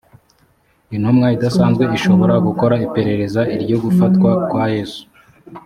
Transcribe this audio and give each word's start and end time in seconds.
intumwa 0.95 1.27
idasanzwe 1.35 1.83
ishobora 1.97 2.35
gukora 2.47 2.75
iperereza 2.85 3.41
iryo 3.55 3.75
gufatwa 3.83 4.29
kwa 4.49 4.65
yesu 4.75 5.03